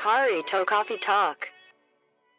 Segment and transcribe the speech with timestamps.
[0.00, 1.36] Hikari to Coffee Talk.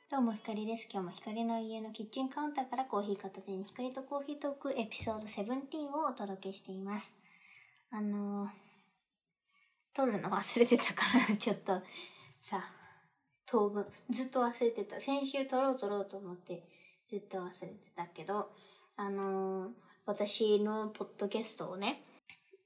[0.09, 0.89] どうも、ひかりです。
[0.91, 7.19] 今日もひかりの家のキッチンカウンターからコーヒー片手にひかりとコーヒートークエピソード17をお届けしています。
[7.91, 8.49] あのー、
[9.93, 11.83] 撮るの忘れてたから、ちょっと、
[12.41, 12.65] さ、
[13.45, 14.99] 当分、ずっと忘れてた。
[14.99, 16.63] 先週撮ろう撮ろうと思って、
[17.09, 18.49] ずっと忘れてたけど、
[18.95, 19.69] あのー、
[20.07, 22.01] 私のポッドキャストをね、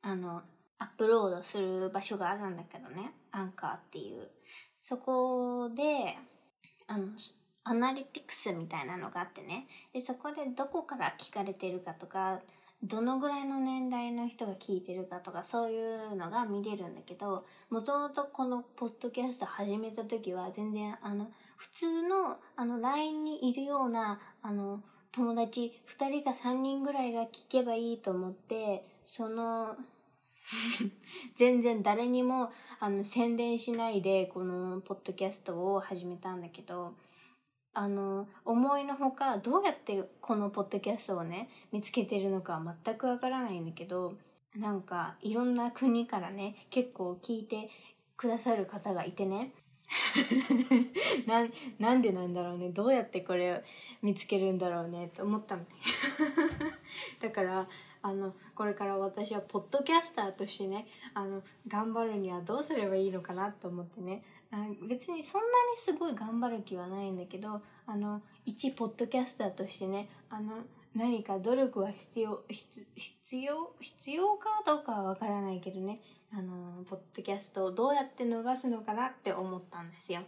[0.02, 0.43] あの、
[0.77, 4.30] アップロードする場所があるんだけどね、アンカーっていう。
[4.88, 6.16] そこで、
[6.85, 7.07] あの、
[7.63, 9.66] アナリティクスみたいなのがあってね。
[9.91, 12.41] で、そこでどこから聞かれてるかとか、
[12.84, 29.77] どのぐらいの年代の人が聞いてるかとか、そういうのが見れるんだけど、もともとこのポッドキャスト始めた時は全然、あの、普通の、あの、LINE にいるような、あの、友達2人か3人ぐらいが聞けばいいと思って、その、
[31.38, 36.93] 全然誰にもあの宣伝しないでこのポッドキャストを始めたんだけど
[37.74, 44.16] あの思いのほかどうやってこのポッドキャストをね見つけてるのか全くわからないんだけど
[44.55, 47.70] なんかいろんな国からね結構聞いて
[48.16, 49.51] くださる方がいてね。
[51.27, 51.46] な
[51.77, 53.62] なんでなんだろうねどうやってこれを
[54.01, 55.63] 見つけるんだろうねと思ったの。
[57.21, 57.68] だから
[58.05, 64.57] あのこれから私はポッドキャスターとしてねあの頑張るにはどうすればいいのかなと思ってねあ
[64.88, 70.51] 別にそんなにすごい頑張る気はないんだけどあの一ポッドキャスターとしてねあの
[70.95, 76.00] 何か努力は必要必必要必要かどうかはわからないけどね
[76.31, 80.22] あのポッドキャストをどうやって伸ばすのかなって思ったんですよ。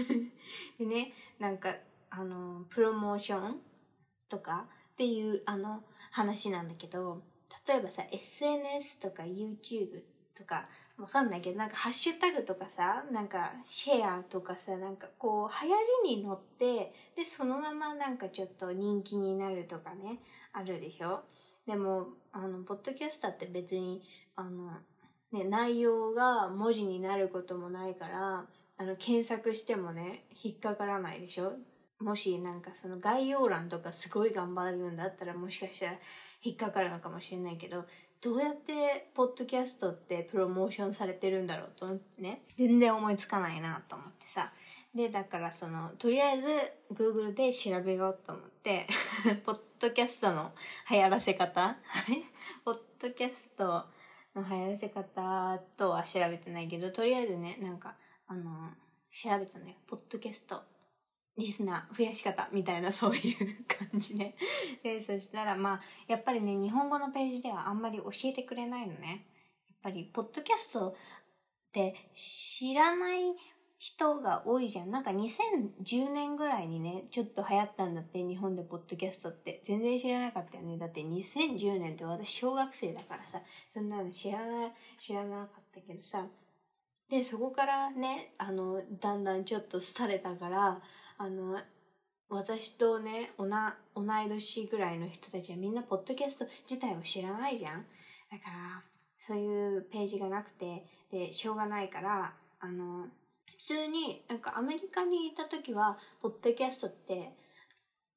[0.80, 1.74] でねなんか
[2.08, 3.60] あのプロモーション
[4.30, 5.84] とかっていうあの
[6.14, 7.22] 話なんだけど
[7.66, 10.00] 例えばさ SNS とか YouTube
[10.36, 15.74] とかわかんないけどなんかハッシュタグとかさなんかシェアとかさなんかこう流行
[16.10, 20.20] りに乗ってでそのままなんかちょっと人気になるとかね
[20.52, 21.22] あるでしょ？
[21.66, 24.02] でもあのポッドキャスターって別に
[24.36, 24.70] あの、
[25.32, 28.44] ね、内容が文字になることもないから
[28.78, 31.54] あの検索してもね引っかからないでしょ？
[32.04, 35.92] もしなんかその概要欄とかすごい頑張るんだったらもしかしたら
[36.42, 37.86] 引っかかるのかもしれないけど
[38.20, 41.86] どうやってポッドキャストってプロモーションされてるんだろうと
[42.18, 42.42] ね。
[42.56, 44.52] 全然思いつかないなと思ってさ。
[44.94, 46.46] でだからそのとりあえず
[46.92, 48.86] Google で調べようと思って
[49.44, 50.52] ポッドキャストの
[50.90, 51.76] 流行らせ方？
[52.64, 53.64] ポッドキャスト
[54.34, 58.70] の流行らせ方とは調べてないけどとりあえずねなんかあの
[59.10, 59.74] 調べたのよ。
[59.86, 60.62] ポッドキャスト
[61.36, 64.36] リスナー増やし方みたいな そういう感じで。
[64.82, 69.26] で、そしたらまあ、やっぱりね、日本語のページではあんまり教えてくれないのね。
[69.68, 70.94] やっぱり、ポッドキャストっ
[71.72, 73.34] て知らない
[73.78, 74.90] 人が多いじゃん。
[74.90, 79.60] なんか2010年ぐらいにね、ちょっと流行ったんだって、日本でポッドキャストって。
[79.64, 80.78] 全然知らなかったよね。
[80.78, 83.42] だって2010年って私小学生だからさ、
[83.74, 86.26] そんなの知らな、知らなかったけどさ。
[87.10, 90.80] で、そこからね、あの、だんだんちょっと廃れたから、
[91.18, 91.60] あの、
[92.28, 97.86] 私とね、同い年ぐらいの人たちはみんなポッドキャスト自体を知らないじゃん。
[98.30, 98.82] だから、
[99.18, 103.06] そういうページがなくて、で、しょうがないから、あの、
[103.46, 107.32] 普通に、なんかアメリカにいた時は、ポッドキャストって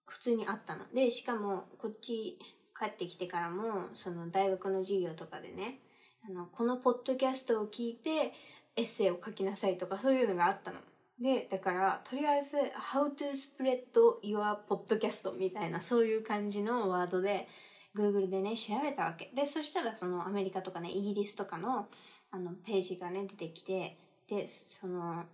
[0.06, 0.86] 普通にあったの。
[0.94, 2.40] で、しかも、こっち
[2.78, 5.80] 帰ってきてからも、その大学の授業とかでね、
[6.28, 8.34] あの、このポッドキャストを聞いて、
[8.76, 10.80] エッセイを書きなさいとか、そういうのがあったの。
[11.20, 13.86] で、だから、とりあえず、how to spread
[14.24, 17.48] your podcast みたいな、そういう感じのワードで、
[17.96, 19.32] Google でね、調べたわけ。
[19.34, 21.88] で、そしたら、そのアメリカとかね、イギリスとかの、
[22.30, 25.26] あの、ページがね、出てきて、で、その、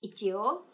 [0.00, 0.64] 一応、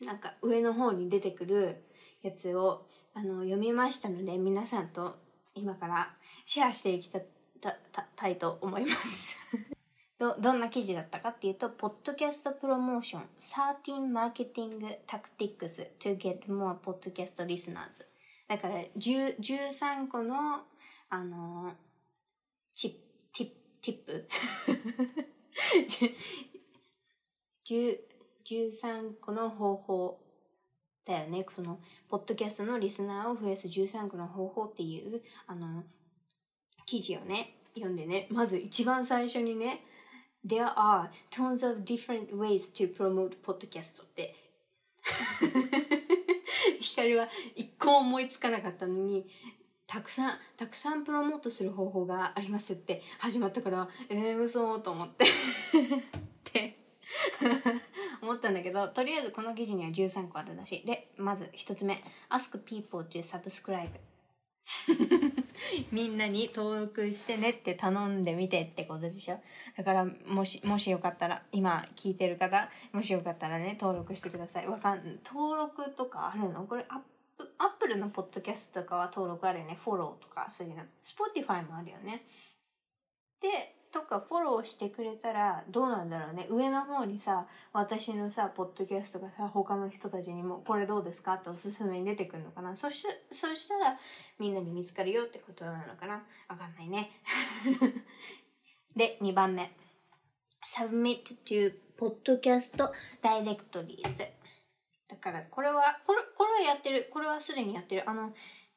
[0.00, 1.84] なんか上の方に出てくる
[2.22, 5.16] やつを、あの、読みましたので、皆さんと
[5.54, 7.20] 今からシェアしていきた、
[7.60, 9.38] た、た、たいと思います。
[10.20, 18.04] ど、どんな記事だったかっていうと、ポッドキャストプロモーション13 Marketing Tactics to get more podcast listeners
[18.46, 20.60] だから13個の、
[21.08, 21.72] あの、
[22.74, 22.96] チップ
[23.32, 23.50] ティ
[23.80, 24.28] ティップ？
[27.64, 27.98] 10
[28.44, 30.20] 13個の方法
[31.06, 31.46] だよね。
[31.54, 31.78] その、
[32.08, 35.84] ポッドキャストのリスナーを増やす13個の方法っていう、あの、
[36.84, 39.84] 記事をね、読んでね、まず一番最初にね、
[40.46, 44.34] There are tons of different ways to promote podcast って。
[46.80, 49.26] 光は一個思いつかなかったのに、
[49.86, 55.24] たくさん、たくさんプロモートする方法がありますって始まったから、えー、嘘と思って。
[56.52, 56.76] で、
[58.22, 60.86] 思ったんだけど、とりあえずこの記事には13個あるらしい。
[60.86, 62.02] で、まず1つ目。
[62.30, 63.90] ask people to subscribe.
[65.92, 69.38] みんなに登録してねって頼んでみてってことでしょ？
[69.76, 74.68] だからもしもしよかったら今聞いてる方もしよかったらね登録してください。
[74.68, 76.64] わかん登録とかあるの？
[76.64, 76.98] これアッ
[77.38, 79.78] プアップルのポッドキャストとかは登録あるよね。
[79.82, 82.24] フォローとかそういうの Spotify もあるよね。
[83.40, 86.46] でとかフォローしてくれたらどうなんだろうね。
[86.48, 91.34] 上の方にさ、私のさ、ポッドキャストがさ、他の人たちにもこれどうですか？
[91.34, 92.74] っておすすめに出てくるのかな？
[92.76, 93.98] そして、そしたら
[94.38, 96.22] みんなに見つかるよってことなのかな？
[96.48, 97.10] わかんないね。
[98.96, 99.70] で、2番目。
[100.64, 102.76] submit to podcast
[103.22, 104.28] directories。
[105.08, 107.08] だからこれは、これ、これはやってる。
[107.12, 108.08] これはすでにやってる。
[108.08, 108.32] あの、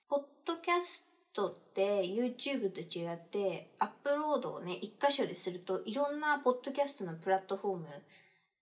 [0.09, 7.88] ポッドキャストトって YouTube と違ってアップロードをね、一箇所でするといろんなポッドキャストのプラットフォーム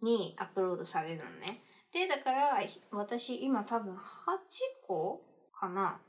[0.02, 1.62] にアップロードされるのね。
[1.94, 3.98] で、だから私今多分8
[4.88, 5.22] 個
[5.54, 6.00] かな？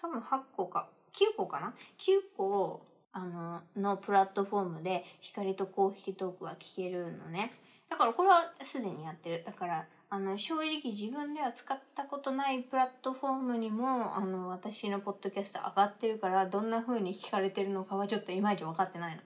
[0.00, 7.52] 多分8個か、9個かな ?9 個あの、のプラットフォームで光とコーヒートークは聞けるのね。
[7.90, 9.42] だからこれはすでにやってる。
[9.44, 19.22] だからあの、正直自分では使ったことないプラットフォームにも、あの、私のポッドキャスト上がってるから、どんな風に聞かれてるのかはちょっといまいち分かってないの。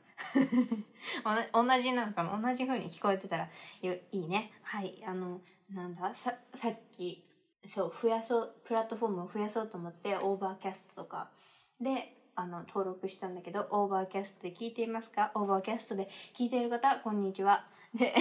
[1.53, 3.49] 同じなのかな同じ風に聞こえてたら
[3.83, 4.53] いいね。
[4.63, 5.03] はい。
[5.05, 5.41] あの、
[5.71, 7.29] なんだ、さ、さっき、
[7.65, 11.33] そう、増やそう、プラットフォームを増やそうと思って、 Overcast とか
[11.81, 15.33] で、あの、登録したんだけど、 Overcast で聞いていますか？
[15.35, 17.67] Overcast で聞いている方、こんにちは。
[17.93, 18.15] で、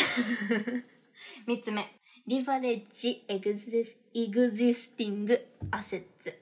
[1.45, 2.04] 三つ目。
[2.27, 5.39] リバレッジエグジスティング
[5.69, 6.35] アセッツ。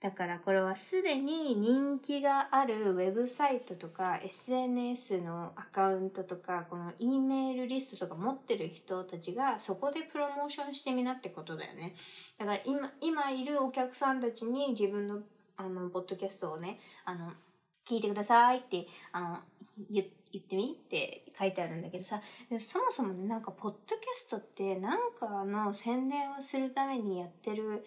[0.00, 11.94] だからこれはすでに人気があるウェブサイトとか SNS のアカウントとかこの E メールリストとか持ってる人たちがそこでプロモーションしてみなってことだよね。
[12.36, 15.20] だから今、今いるお客さんたちに自分の
[15.56, 17.32] あの、ポッドキャストをね、あの、
[17.86, 19.38] 聞いてくださいって、あの、
[19.88, 22.20] 言って、言ってみって書いてあるんだけどさ、
[22.58, 27.84] そもそもね、なんか、ポッドキャストって、なんかの宣伝をするためにやってる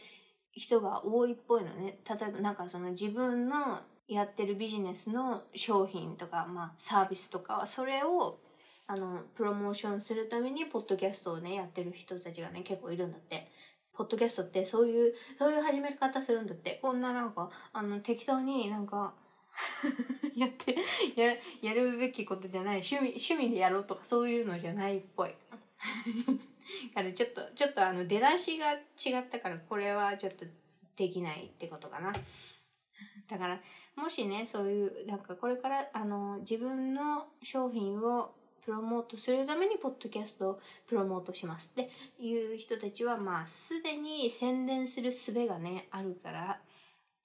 [0.52, 2.00] 人が多いっぽいのね。
[2.08, 8.40] 例えば、なんかその自分のやってるビジネスの商品とか、まあ、サービスとかは、それを、
[8.88, 13.52] あの、プロモーションするために、ポッドキャストをね、やってる人たちがね、結構いるんだって。
[13.94, 16.80] ポッドキャストってそういう、そういう始め方するんだって。
[16.82, 19.14] こんななんか、あの、適当になんか、
[20.36, 20.76] やって、
[21.16, 22.82] や、やるべきことじゃない。
[22.82, 25.36] 趣味、趣味でやろうとかそういうのじゃないっぽい。
[26.94, 30.46] からちょっと、ちょっとあの、出だしが違ったから、これはちょっと
[30.96, 32.14] できないってことかな。
[33.28, 33.62] だから、
[33.96, 46.62] もしね、そういう、なんかこれから、あの、自分の商品をプロモートするために、ポッドキャストをプロモートしますっていう人たちは、まあ、すでに宣伝する術がね、あるから、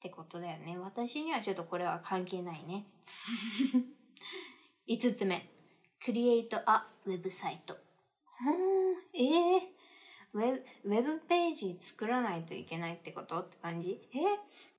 [0.00, 0.78] ってことだよね。
[0.78, 2.86] 私にはちょっとこれは関係ないね。
[4.88, 5.46] 5つ目。
[6.02, 7.76] create a ウェブサイト。
[9.12, 9.60] ええー、
[10.32, 14.00] ウェブ、ウェブページ作らないといけないってことって感じ？
[14.14, 14.18] え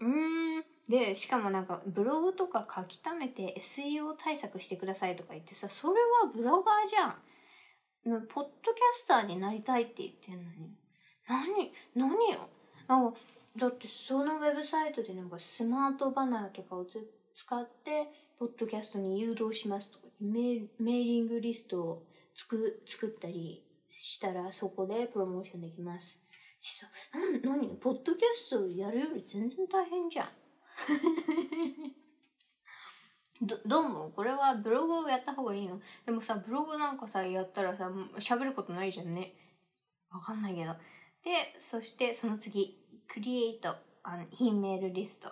[0.03, 0.65] うーん。
[0.89, 7.21] で、しかもなんか、ブログとか書き溜めて SEO 対策してくださいとか言ってさ、それはブロガーじゃん。
[8.27, 10.75] ポッドキャスターになりたいって言ってんのに。
[11.27, 11.71] 何？
[11.93, 12.49] 何よ？
[12.87, 13.13] あ
[13.57, 18.07] だってそのウェブサイトでなんかスマートバナーとかを使って、
[18.39, 22.03] ポッドキャストに誘導しますとか、メーメーリングリストを
[22.33, 26.21] 作作ったりしたらそこでプロモーションできます。
[26.59, 26.87] しさ、
[27.43, 30.27] な、なにポッドキャストやるより全然大変じゃん。
[33.45, 35.81] ど、どうもこれはブログをやった方がいいの？
[36.05, 39.33] でもさ、ブログなんかさ、やったらさ、喋ることないじゃんね。
[40.09, 40.73] わかんないけど。
[41.23, 42.80] で、そしてその次。
[43.13, 45.29] クリエイト、あの、イメールリスト。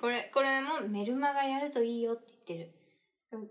[0.00, 2.74] これ、これもメルマガやるといいよって言って
[3.38, 3.50] る。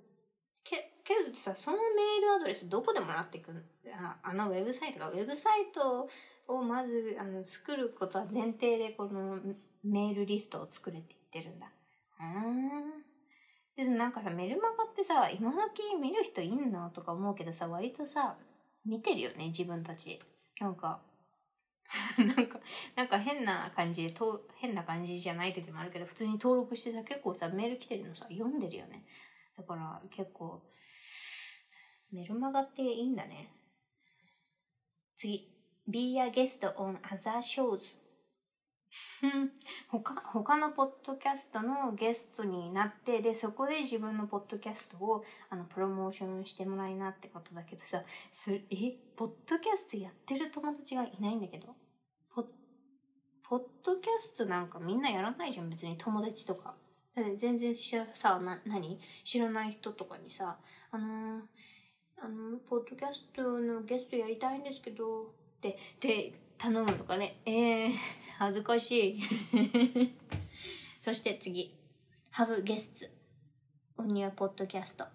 [0.66, 3.64] け、けどさ、そのメールアドレスどこでもらってくん
[3.98, 6.10] ああのウェブサイトが、ウェブサイト
[6.48, 9.40] をまず、あの、作ることは前提でこの
[9.84, 11.72] メールリストを作れって言ってるんだ。
[12.20, 12.24] う
[13.82, 13.86] ん。
[13.86, 16.90] で、なんかさ、メルマガってさ、今時見る人いんの？
[16.90, 18.38] とか思うけどさ、割とさ、
[18.86, 20.20] 見てるよね、自分たち。
[20.60, 21.00] なんか、
[22.18, 22.60] なんか、
[22.96, 29.06] なんか変な感じで、と変な感じじゃない時もあるけど、普通に登録してさ、結構さ、メール来てるのさ、読んでるよね。
[29.58, 30.62] だから結構、
[32.12, 33.52] メルマガっていいんだね。
[35.16, 35.54] 次。
[35.88, 38.05] Be a guest on other shows.
[39.90, 51.76] 他、他のポッドキャストのゲストになって、で、そこで自分のポッドキャストを、あの、プロモーションしてもらいなってことだけどさ、それ、え、ポッドキャストやってる友達がいないんだけど？
[52.34, 52.46] ポッ、
[53.44, 55.98] ポッドキャストなんかみんなやらないじゃん、別に。
[55.98, 56.76] 友達とか。
[57.38, 59.00] 全然知ら、さ、な、何？
[59.24, 60.58] 知らない人とかにさ、
[60.92, 61.42] あのー、
[62.22, 65.26] あの、ポッドキャストのゲストやりたいんですけど、っ
[65.62, 67.38] て、で、頼むとかね。
[67.46, 67.94] えー、
[68.38, 69.22] 恥ずかしい。
[71.02, 71.76] そして次。
[72.36, 73.10] have guests
[73.98, 74.98] on your podcast.
[74.98, 75.08] だ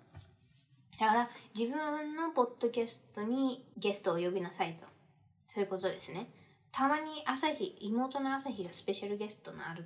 [1.06, 4.84] から、自分のポッドキャストにゲストを呼びなさいと。
[5.46, 6.30] そういうことですね。
[6.72, 9.84] たまに朝日、妹の朝日がスペシャルゲストのある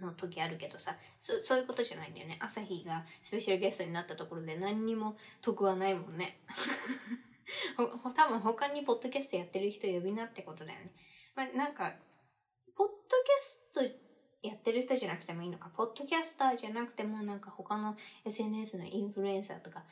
[0.00, 6.38] の時あるけどさそそういうことじゃないんだよね朝日がスペシャルゲストになったところで何にも得はないもんね
[7.76, 10.90] 多分他にポッドキャストやってる人呼びなってことだよね
[11.36, 11.94] まあなんか
[12.76, 13.82] ポッドキャスト
[14.48, 15.70] やってる人じゃなくてもいいのか？
[15.76, 19.84] ポッドキャスターじゃなくてもなんか他の SNS のインフルエンサーとか？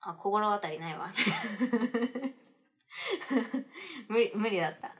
[0.00, 1.10] あ心当たりないわ。
[4.08, 4.94] 無理無理だった。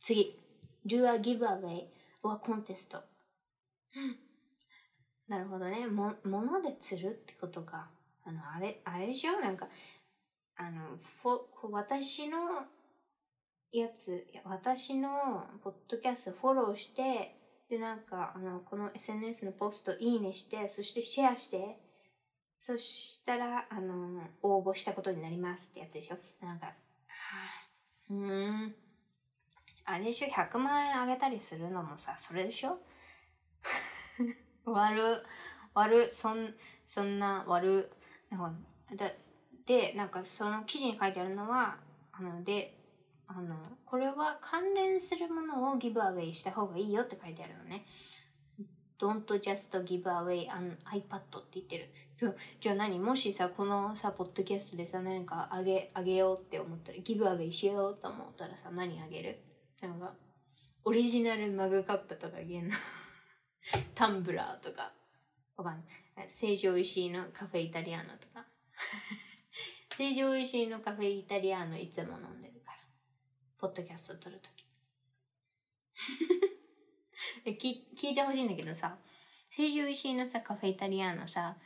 [0.00, 0.38] 次。
[0.84, 1.86] Do a giveaway
[2.22, 3.00] or contest
[5.28, 5.86] なるほどね。
[5.86, 7.88] も、物で釣るってことか。
[8.24, 9.38] あの、あれ、あれでしょ？
[9.40, 9.68] なんか、
[10.56, 10.98] あの、
[11.70, 12.66] 私の
[13.72, 17.34] やつ、私のポッドキャストフォローして、
[17.68, 21.78] で、なんか、あの、この SNS のポストいいねして、そしてシェアして、
[22.60, 26.18] そしたら、あの、応募したことになりますってやつでしょ？
[26.44, 26.72] なんか、は
[28.10, 28.74] あ、うん。
[29.84, 32.78] あれでしょ ?100 万円あげたりするのもさ、それでしょ？
[34.64, 35.22] 悪、
[35.74, 36.54] 悪、そん、
[36.86, 37.90] そんな悪、
[38.30, 39.10] なんか、だ
[39.66, 41.76] で、なんかその記事に書いてあるのは、
[42.12, 42.78] あの、で、
[43.34, 47.86] あの、これは関連するものをギブアウェイした方がいいよって書いてあるのね。
[48.98, 51.90] don't just give away an iPad って言ってる。
[52.16, 52.98] じゃ、じゃあ何？
[52.98, 59.40] もしさ、このさ、ポッドキャストでさ、何かあげ、あげようって思ったら、ギブアウェイしようと思ったらさ、何あげる？
[59.80, 60.12] なんか、
[60.84, 62.74] オリジナルマグカップとかあげんの？
[63.94, 64.92] タンブラーとか、
[65.56, 65.84] わかん
[66.16, 66.28] ない。
[66.28, 68.46] 成城石井のカフェイタリアーノとか。
[69.96, 72.51] 成城石井のカフェイタリアーノいつも飲んで。
[73.62, 74.50] ポッドキャスト撮ると
[77.54, 77.86] き。
[77.96, 78.98] 聞いてほしいんだけどさ、
[79.50, 81.56] 成城石井のさ、カフェイタリアーノさ、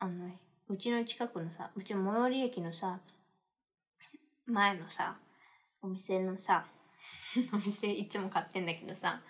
[0.00, 0.32] あの、
[0.66, 2.98] うちの近くのさ、うちの最寄り駅のさ、
[4.46, 5.16] 前のさ、
[5.80, 6.66] お店のさ、
[7.54, 9.22] お店いつも買ってんだけどさ、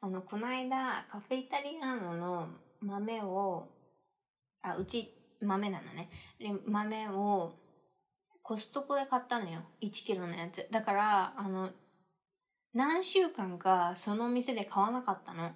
[0.00, 2.48] あの、この間、カフェイタリアーノの
[2.78, 3.68] 豆を、
[4.62, 6.08] あ、うち豆なのね。
[6.38, 7.58] で、豆を
[8.48, 9.60] コストコで買ったのよ。
[9.82, 10.66] 1キロのやつ。
[10.70, 11.68] だから、あの、
[12.72, 15.50] 何週間かその店で買わなかったの。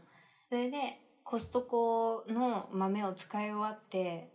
[0.51, 4.31] それで、コストコの豆を使い終わって、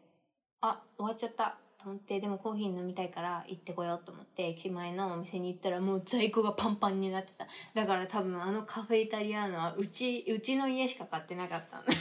[0.61, 1.59] あ、終わっちゃった。
[1.77, 7.45] と思って、でもコーヒー飲みたいから行ってこようと思って、駅前のお店に行ったらもう在庫がパンパンになってた。
[7.75, 11.83] だから多分あのカフェイタリアーノはうち、うちの家しか買ってなかった。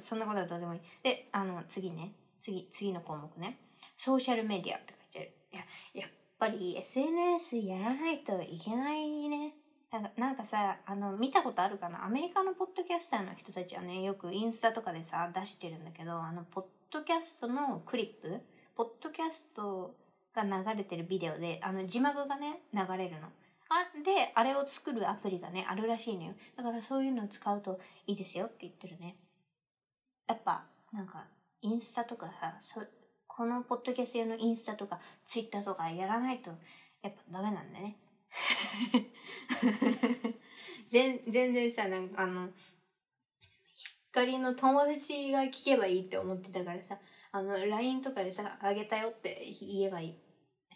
[0.00, 0.80] そんなことはどうでもいい。
[1.02, 2.14] で、あの、次ね。
[2.40, 3.58] 次、次の項目ね。
[3.96, 5.34] ソーシャルメディアって書いてる。
[5.52, 9.54] いや、やっぱり SNS やらないといけないね。
[9.90, 12.04] なんかなんかさ、あの、見たことあるかな？
[12.04, 18.40] アメリカのポッドキャスターの人たちはね、よくインスタとかでさ、出してるんだけど、あの、ポッドキャストのクリップ、
[18.74, 19.94] ポッドキャスト
[20.34, 23.28] が流れてるビデオで、あの、字幕がね、流れるの。
[23.70, 26.34] あで、あれを作るアプリがね、あるらしいのよ。
[26.56, 29.16] だからそういうのを使うといいですよって言ってるね。
[30.26, 31.26] やっぱ、なんか、
[31.62, 32.82] インスタとかさ、そ
[33.26, 36.50] このポッドキャスト用のインスタとか、ツイッターとかやらないと、
[37.02, 37.98] やっぱダメなんだね。
[40.88, 42.50] 全然さ、なんかあの、
[44.10, 46.98] 光の友達が聞けばいいって思ってたからさ、
[47.30, 50.18] あの、LINE とかでさ、あげたよって言えばいい。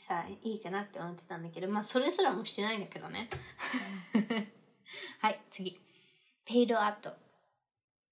[0.02, 3.28] さ、いいかなって思ってたんだけど、まあ、それすらもしてないんだけどね。
[5.20, 5.80] はい、次。
[6.44, 7.10] ペイドアート。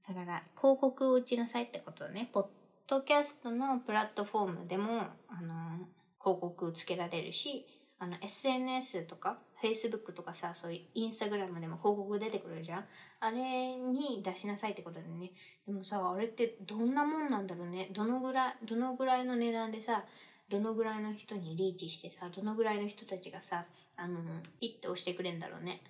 [0.09, 2.31] だから、広告を打ちなさいってことだね。
[2.33, 2.43] ポッ
[2.91, 5.87] ドキャストのプラットフォームでも、あの、
[6.21, 7.65] 広告つけられるし、
[8.01, 12.85] あの、SNS とか、Facebook とかさ、そういうインスタグラムでも広告出てくるじゃん
[13.21, 15.31] あれに出しなさいってことでね。
[15.69, 17.91] でもさ、あれってどんなもんなんだろうね。
[17.93, 20.05] どのぐらい、どのぐらいの値段でさ、
[20.49, 23.67] どのぐらいの人にリーチしてさ、どのぐらいの人たちがさ、
[23.99, 24.19] あの、
[24.61, 25.81] ピッて押してくれんだろうね。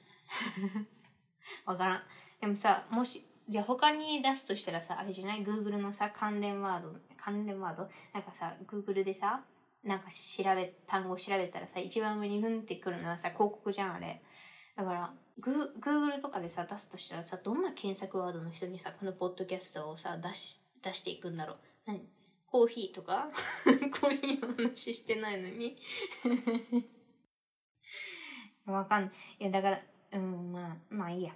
[1.65, 2.03] わからん。
[2.43, 7.89] でもさ、もし、じゃあ他に出すとしたらさ、あれじゃない ?Google のさ、関連ワード、関連ワード？
[8.15, 9.43] なんかさ、Google でさ、
[9.83, 14.23] なんか調べ、単語調べたらさ、一番上にふんってくるのはさ、広告じゃん、あれ。
[14.77, 21.59] だから、グー Google とかでさ、出すとしたらさ、どんな検索ワードの人にさ、このポッドキャストをさ、出し、出していくんだろう？
[21.87, 22.09] 何？
[22.47, 23.29] コーヒーとか？
[24.01, 25.77] コーヒーの話してないのに？
[28.67, 29.13] わかんない。
[29.41, 29.81] いや、だから、
[30.13, 31.33] うん、まあ、まあいいや。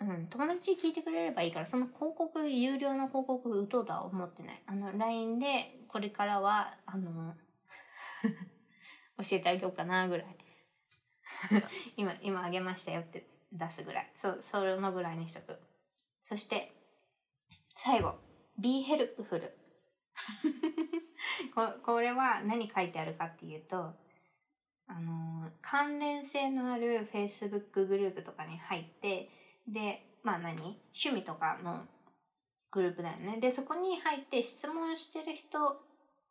[0.00, 4.62] うん、友達に聞いてくれればいいから、その広告、有料の広告打とうとは思ってない。
[4.66, 7.34] あの、LINE で、これからは、あの、
[9.18, 10.36] 教えてあげようかな、ぐらい。
[11.96, 14.10] 今、今あげましたよって出すぐらい。
[14.14, 15.58] そう、そのぐらいにしとく。
[16.28, 16.72] そして、
[17.74, 18.16] 最後、
[18.58, 19.50] be helpful。
[21.54, 23.94] ここれは何書いてあるかっていうと、
[24.86, 29.30] あの、関連性のある Facebook グループとかに入って、
[29.68, 30.56] で、まあ何？
[30.58, 31.80] 趣味とかの
[32.70, 33.38] グループだよね。
[33.40, 35.58] で、そこに入って質問してる人、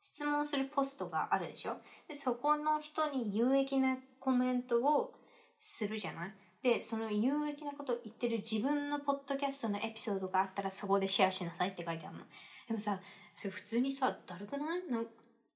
[0.01, 1.77] 質問するポストがあるでしょ？
[2.07, 5.13] で、そこの人に有益なコメントを
[5.59, 6.33] するじゃない？
[6.61, 12.23] で、その有益なことを言ってる自分のポッドキャストのエピソードがあったらそこでシェアしなさいって書いてあるの。
[12.67, 12.99] でもさ、
[13.33, 14.83] それ普通にさ、だるくない？
[14.89, 15.07] なん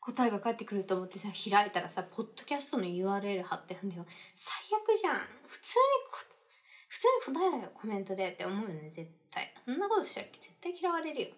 [0.00, 4.06] 答えが返ってくると思ってさ、開いたらさ、ポッドキャストの URL 貼ってあるんだよ。
[4.34, 5.16] 最悪じゃん。
[5.46, 5.84] 普通に、
[6.88, 9.54] 普通に答えろよ、コメントでって思うよね、絶対。
[9.64, 11.28] そんなことしたら絶対嫌われるよ。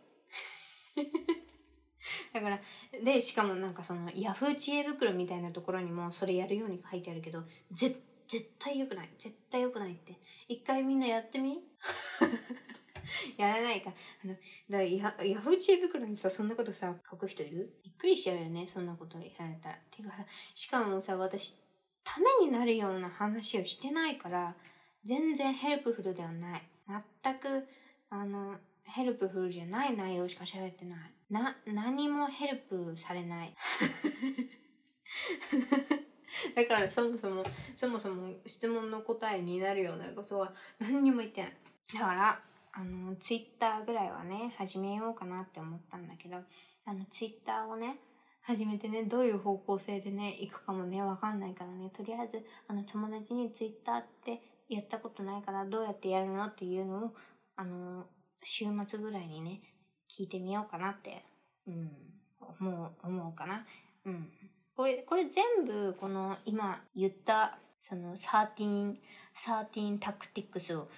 [2.32, 2.60] だから、
[3.04, 7.94] で、しかもなんかその、ヤフー知恵袋みたいなところにもそれやるように書いてあるけど、ぜ、
[8.32, 9.10] 絶対良くない。
[9.18, 10.18] 絶対良くないって。
[10.48, 11.60] 一回みんなやってみ？
[13.36, 13.92] やらないか。
[14.24, 17.78] あの、だからヤヤフー知恵袋にさ、そんなことさ、書く人いる？
[17.84, 19.78] びっくりしちゃうよね、そんなことやられたら。
[19.90, 20.24] ていうかさ、
[20.54, 21.60] しかもさ、私、
[22.04, 24.56] ためになるような話をしてないから、
[25.04, 26.62] 全然 helpful ではない。
[27.22, 27.68] 全く、
[28.08, 31.12] あの、 helpful じゃない内容しか喋ってない。
[31.28, 33.54] な、何もヘルプされない。
[36.54, 41.56] だからそもそも、そもそも質問の答えになるようなことは何にも言ってない。
[41.94, 46.36] だから、あの、ツイッターぐらいはね、始めようかなって思ったんだけど、
[46.84, 47.98] あの、ツイッターをね、
[48.40, 57.14] 始めてね、どういう方向性でね、行くかもね、わかんないからね、とりあえず、あの、友達にツイッターってやったことないから、どうやってやるのっていうのを、
[57.56, 58.06] あの、
[58.42, 59.60] 週末ぐらいにね、
[60.10, 61.24] 聞いてみようかなって、
[61.66, 61.90] うん、
[62.58, 63.66] 思う、思うかな。
[64.06, 64.32] うん。
[64.76, 68.96] これ、これ全部、この、今言った、その、13、
[69.34, 70.88] 13タクティックスを、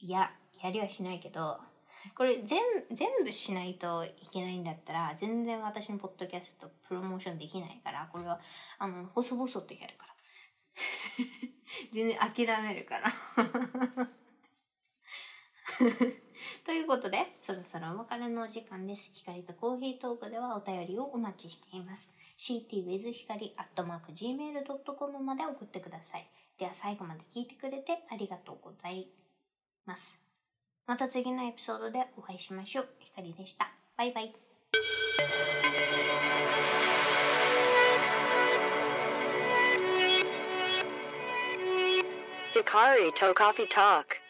[0.00, 1.60] や、やりはしないけど、
[2.14, 2.60] これ全
[2.92, 8.40] 全部しないといけないんだったら、全然私のポッドキャストプロモーションできないから、これは、
[8.78, 10.14] あの、細々とやるから。
[11.92, 13.10] 全然諦めるから。
[16.64, 19.10] ということで、そろそろお別れのお時間です。
[19.12, 22.14] 光とコーヒートークではお便りをお待ちしています。
[22.38, 26.26] ctwithhikari.gmail.com まで送ってください。
[26.58, 29.08] では最後まで聞いてくれてありがとうござい
[29.84, 30.22] ます。
[30.86, 32.88] また次のエピソードでお会いしましょう。
[32.98, 33.70] 光でした。
[33.98, 34.34] バイバイ。
[42.54, 44.23] Hikari to Coffee Talk.